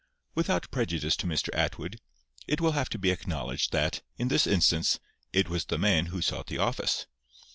Without 0.33 0.71
prejudice 0.71 1.15
to 1.17 1.27
Mr. 1.27 1.49
Atwood, 1.53 2.01
it 2.47 2.59
will 2.59 2.71
have 2.71 2.89
to 2.89 2.97
be 2.97 3.11
acknowledged 3.11 3.71
that, 3.71 4.01
in 4.17 4.29
this 4.29 4.47
instance, 4.47 4.99
it 5.31 5.47
was 5.47 5.65
the 5.65 5.77
man 5.77 6.07
who 6.07 6.23
sought 6.23 6.47
the 6.47 6.57
office. 6.57 7.05